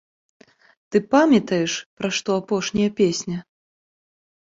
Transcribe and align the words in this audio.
Ты 0.95 1.01
памятаеш, 1.17 1.71
пра 2.01 2.09
што 2.19 2.29
апошняя 2.41 2.89
песня!? 3.03 3.37